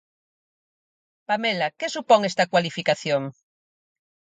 Pamela, 1.29 1.67
que 1.79 1.91
supón 1.95 2.21
esta 2.29 2.49
cualificación? 2.51 3.23